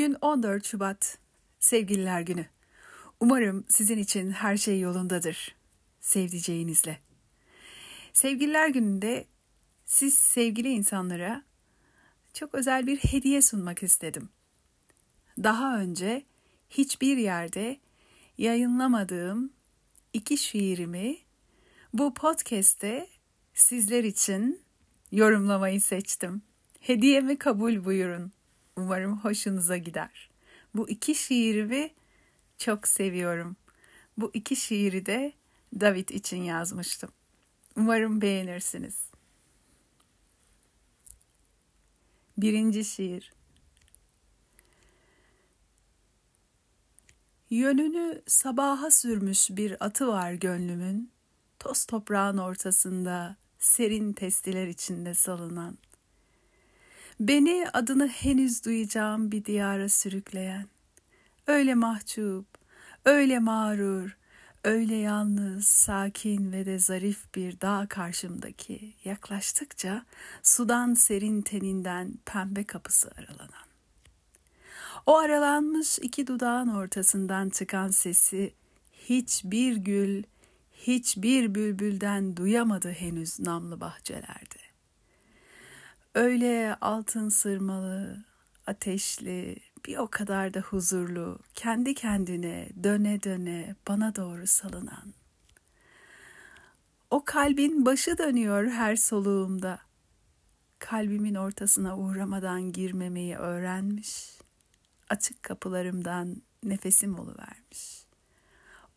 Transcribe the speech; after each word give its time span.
Bugün 0.00 0.16
14 0.20 0.66
Şubat, 0.66 1.18
Sevgililer 1.58 2.20
Günü. 2.20 2.46
Umarım 3.20 3.64
sizin 3.68 3.98
için 3.98 4.30
her 4.30 4.56
şey 4.56 4.80
yolundadır, 4.80 5.54
sevdiceğinizle. 6.00 6.98
Sevgililer 8.12 8.68
Günü'nde 8.68 9.26
siz 9.84 10.14
sevgili 10.14 10.68
insanlara 10.68 11.42
çok 12.34 12.54
özel 12.54 12.86
bir 12.86 12.98
hediye 12.98 13.42
sunmak 13.42 13.82
istedim. 13.82 14.28
Daha 15.42 15.78
önce 15.78 16.24
hiçbir 16.70 17.16
yerde 17.16 17.80
yayınlamadığım 18.38 19.52
iki 20.12 20.38
şiirimi 20.38 21.16
bu 21.94 22.14
podcast'te 22.14 23.06
sizler 23.54 24.04
için 24.04 24.60
yorumlamayı 25.12 25.80
seçtim. 25.80 26.42
Hediyemi 26.80 27.38
kabul 27.38 27.84
buyurun. 27.84 28.32
Umarım 28.80 29.18
hoşunuza 29.18 29.76
gider. 29.76 30.30
Bu 30.74 30.88
iki 30.88 31.14
şiirimi 31.14 31.90
çok 32.58 32.88
seviyorum. 32.88 33.56
Bu 34.16 34.30
iki 34.34 34.56
şiiri 34.56 35.06
de 35.06 35.32
David 35.80 36.08
için 36.08 36.42
yazmıştım. 36.42 37.10
Umarım 37.76 38.20
beğenirsiniz. 38.20 39.10
Birinci 42.38 42.84
şiir. 42.84 43.32
Yönünü 47.50 48.22
sabaha 48.26 48.90
sürmüş 48.90 49.50
bir 49.50 49.84
atı 49.84 50.08
var 50.08 50.32
gönlümün, 50.32 51.10
toz 51.58 51.84
toprağın 51.84 52.38
ortasında 52.38 53.36
serin 53.58 54.12
testiler 54.12 54.66
içinde 54.66 55.14
salınan. 55.14 55.78
Beni 57.20 57.66
adını 57.72 58.08
henüz 58.08 58.64
duyacağım 58.64 59.32
bir 59.32 59.44
diyara 59.44 59.88
sürükleyen. 59.88 60.66
Öyle 61.46 61.74
mahcup, 61.74 62.46
öyle 63.04 63.38
mağrur, 63.38 64.16
öyle 64.64 64.96
yalnız, 64.96 65.66
sakin 65.66 66.52
ve 66.52 66.66
de 66.66 66.78
zarif 66.78 67.34
bir 67.34 67.60
dağ 67.60 67.86
karşımdaki 67.88 68.94
yaklaştıkça 69.04 70.04
sudan 70.42 70.94
serin 70.94 71.42
teninden 71.42 72.14
pembe 72.24 72.64
kapısı 72.64 73.10
aralanan. 73.18 73.66
O 75.06 75.16
aralanmış 75.16 75.98
iki 75.98 76.26
dudağın 76.26 76.68
ortasından 76.68 77.50
çıkan 77.50 77.88
sesi 77.88 78.54
hiçbir 78.92 79.76
gül, 79.76 80.22
hiçbir 80.72 81.54
bülbülden 81.54 82.36
duyamadı 82.36 82.90
henüz 82.90 83.40
namlı 83.40 83.80
bahçelerde. 83.80 84.69
Öyle 86.14 86.76
altın 86.80 87.28
sırmalı, 87.28 88.24
ateşli, 88.66 89.56
bir 89.86 89.96
o 89.96 90.08
kadar 90.08 90.54
da 90.54 90.60
huzurlu, 90.60 91.38
kendi 91.54 91.94
kendine 91.94 92.68
döne 92.84 93.22
döne 93.22 93.74
bana 93.88 94.16
doğru 94.16 94.46
salınan. 94.46 95.14
O 97.10 97.24
kalbin 97.24 97.86
başı 97.86 98.18
dönüyor 98.18 98.66
her 98.66 98.96
soluğumda. 98.96 99.78
Kalbimin 100.78 101.34
ortasına 101.34 101.98
uğramadan 101.98 102.72
girmemeyi 102.72 103.36
öğrenmiş. 103.36 104.38
Açık 105.08 105.42
kapılarımdan 105.42 106.42
nefesim 106.64 107.18
oluvermiş. 107.18 108.06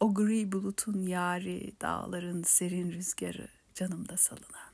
O 0.00 0.14
gri 0.14 0.52
bulutun 0.52 1.06
yari, 1.06 1.72
dağların 1.80 2.42
serin 2.42 2.92
rüzgarı 2.92 3.48
canımda 3.74 4.16
salınan. 4.16 4.71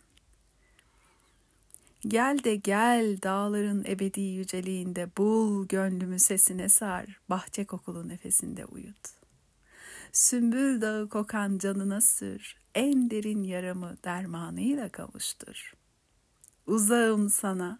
Gel 2.07 2.45
de 2.45 2.57
gel 2.57 3.19
dağların 3.23 3.85
ebedi 3.85 4.21
yüceliğinde 4.21 5.11
bul 5.17 5.69
gönlümü 5.69 6.19
sesine 6.19 6.69
sar, 6.69 7.21
bahçe 7.31 7.65
kokulu 7.65 8.09
nefesinde 8.09 8.64
uyut. 8.64 9.09
Sümbül 10.13 10.81
dağı 10.81 11.08
kokan 11.08 11.58
canına 11.58 12.01
sür, 12.01 12.57
en 12.75 13.11
derin 13.11 13.42
yaramı 13.42 13.97
dermanıyla 14.05 14.89
kavuştur. 14.89 15.75
Uzağım 16.67 17.31
sana, 17.31 17.79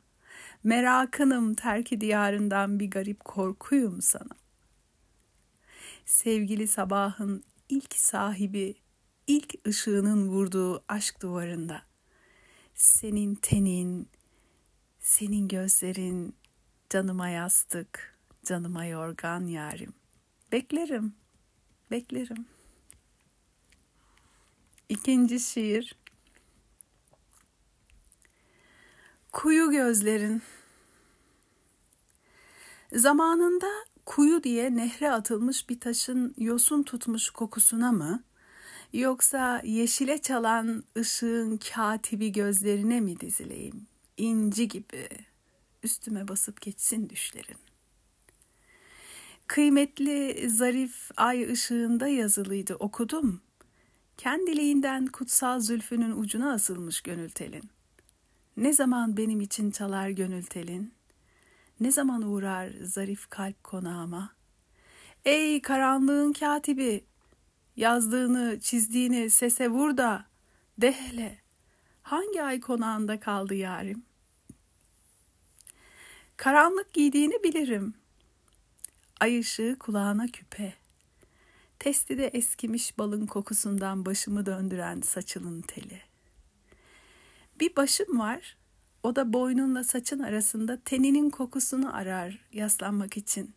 merakınım 0.65 1.55
terki 1.55 2.01
diyarından 2.01 2.81
bir 2.81 2.91
garip 2.91 3.25
korkuyum 3.25 4.03
sana. 4.03 4.37
Sevgili 6.07 6.69
sabahın 6.69 7.45
ilk 7.69 7.95
sahibi, 7.95 8.75
ilk 9.27 9.55
ışığının 9.69 10.28
vurduğu 10.28 10.84
aşk 10.89 11.23
duvarında 11.23 11.83
senin 12.78 13.34
tenin, 13.34 14.09
senin 15.00 15.49
gözlerin 15.49 16.37
canıma 16.91 17.28
yastık, 17.28 18.19
canıma 18.44 18.84
yorgan 18.84 19.47
yarim. 19.47 19.93
Beklerim, 20.53 21.15
beklerim. 21.91 22.47
İkinci 24.89 25.41
şiir. 25.41 25.97
Kuyu 29.33 29.71
gözlerin. 29.71 30.43
Zamanında 32.93 33.66
kuyu 34.06 34.43
diye 34.43 34.77
nehre 34.77 35.10
atılmış 35.10 35.69
bir 35.69 35.81
taşın 35.81 36.34
yosun 36.37 36.83
tutmuş 36.83 37.31
kokusuna 37.31 37.93
mı, 37.93 38.25
Yoksa 38.93 39.60
yeşile 39.65 40.19
çalan 40.19 40.84
ışığın 40.99 41.56
katibi 41.56 42.32
gözlerine 42.32 43.00
mi 43.00 43.21
dizileyim? 43.21 43.87
İnci 44.16 44.69
gibi 44.69 45.09
üstüme 45.82 46.28
basıp 46.28 46.60
geçsin 46.60 47.09
düşlerin. 47.09 47.56
Kıymetli 49.47 50.50
zarif 50.50 51.10
ay 51.16 51.53
ışığında 51.53 52.09
yazılıydı 52.09 52.75
okudum. 52.75 53.41
Kendiliğinden 54.16 55.06
kutsal 55.06 55.60
zülfünün 55.60 56.21
ucuna 56.21 56.53
asılmış 56.53 57.00
gönül 57.00 57.31
telin. 57.31 57.71
Ne 58.56 58.72
zaman 58.72 59.16
benim 59.16 59.41
için 59.41 59.71
çalar 59.71 60.09
gönül 60.09 60.43
telin? 60.43 60.93
Ne 61.81 61.93
zaman 61.93 62.22
uğrar 62.22 62.71
zarif 62.82 63.31
kalp 63.31 63.65
konağıma? 63.65 64.32
Ey 65.25 65.62
karanlığın 65.62 66.32
katibi, 66.32 67.04
yazdığını, 67.78 68.61
çizdiğini 68.61 69.31
sese 69.31 69.69
vur 69.69 69.97
da 69.97 70.25
de 70.78 70.93
hele 70.93 71.39
hangi 72.03 72.43
ay 72.43 72.61
konağında 72.61 73.21
kaldı 73.21 73.55
yarim? 73.55 74.03
Karanlık 76.37 76.93
giydiğini 76.93 77.43
bilirim. 77.44 77.94
Ay 79.21 79.39
ışığı 79.39 79.77
kulağına 79.81 80.27
küpe. 80.27 80.75
Testide 81.78 82.27
eskimiş 82.27 82.99
balın 82.99 83.27
kokusundan 83.27 84.06
başımı 84.06 84.47
döndüren 84.47 85.00
saçının 85.00 85.60
teli. 85.60 86.00
Bir 87.60 87.77
başım 87.77 88.19
var, 88.19 88.56
o 89.03 89.16
da 89.16 89.33
boynunla 89.33 89.84
saçın 89.84 90.19
arasında 90.19 90.81
teninin 90.84 91.31
kokusunu 91.31 91.97
arar 91.97 92.39
yaslanmak 92.53 93.16
için. 93.16 93.55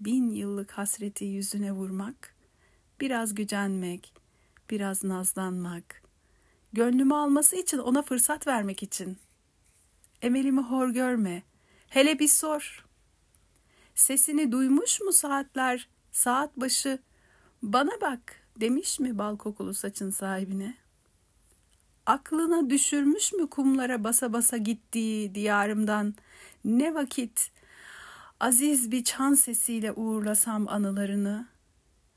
Bin 0.00 0.30
yıllık 0.30 0.70
hasreti 0.70 1.24
yüzüne 1.24 1.72
vurmak, 1.72 2.34
biraz 3.02 3.34
gücenmek, 3.34 4.12
biraz 4.70 5.04
nazlanmak, 5.04 6.02
gönlümü 6.72 7.14
alması 7.14 7.56
için 7.56 7.78
ona 7.78 8.02
fırsat 8.02 8.46
vermek 8.46 8.82
için. 8.82 9.18
Emelimi 10.22 10.60
hor 10.60 10.88
görme, 10.88 11.42
hele 11.88 12.18
bir 12.18 12.28
sor. 12.28 12.84
Sesini 13.94 14.52
duymuş 14.52 15.00
mu 15.00 15.12
saatler, 15.12 15.88
saat 16.12 16.56
başı, 16.56 16.98
bana 17.62 18.00
bak 18.00 18.20
demiş 18.60 19.00
mi 19.00 19.18
bal 19.18 19.36
kokulu 19.36 19.74
saçın 19.74 20.10
sahibine? 20.10 20.74
Aklına 22.06 22.70
düşürmüş 22.70 23.32
mü 23.32 23.50
kumlara 23.50 24.04
basa 24.04 24.32
basa 24.32 24.56
gittiği 24.56 25.34
diyarımdan 25.34 26.14
ne 26.64 26.94
vakit 26.94 27.50
aziz 28.40 28.90
bir 28.90 29.04
çan 29.04 29.34
sesiyle 29.34 29.92
uğurlasam 29.92 30.68
anılarını?'' 30.68 31.51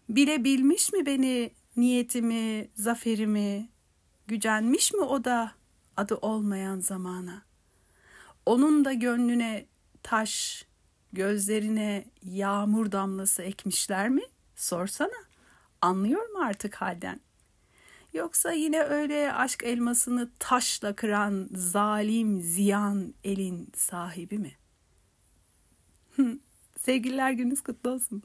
Bilebilmiş 0.10 0.94
mi 0.94 1.06
beni, 1.06 1.52
niyetimi, 1.78 2.68
zaferimi? 2.76 3.70
Gücenmiş 4.28 4.94
mi 4.94 5.02
o 5.02 5.24
da 5.24 5.52
adı 5.98 6.16
olmayan 6.16 6.80
zamana? 6.80 7.42
Onun 8.46 8.86
da 8.86 8.94
gönlüne 8.94 9.66
taş, 10.04 10.66
gözlerine 11.14 12.06
yağmur 12.22 12.92
damlası 12.92 13.42
ekmişler 13.44 14.10
mi? 14.10 14.22
Sorsana. 14.56 15.26
Anlıyor 15.82 16.30
mu 16.30 16.40
artık 16.40 16.76
halden? 16.76 17.20
Yoksa 18.14 18.52
yine 18.52 18.82
öyle 18.82 19.34
aşk 19.34 19.64
elmasını 19.64 20.32
taşla 20.40 20.96
kıran 20.96 21.50
zalim 21.54 22.42
ziyan 22.42 23.14
elin 23.24 23.70
sahibi 23.76 24.38
mi? 24.38 24.52
Sevgililer 26.80 27.32
gününüz 27.32 27.62
kutlu 27.62 27.90
olsun. 27.90 28.24